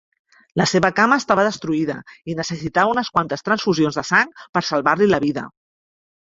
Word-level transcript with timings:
La 0.59 0.65
seva 0.69 0.89
cama 0.99 1.17
estava 1.21 1.43
destruïda 1.47 1.97
i 2.33 2.37
necessitava 2.39 2.95
unes 2.95 3.13
quantes 3.19 3.45
transfusions 3.51 4.01
de 4.01 4.05
sang 4.13 4.33
per 4.57 4.65
salvar-li 4.71 5.11
la 5.13 5.23
vida. 5.27 5.47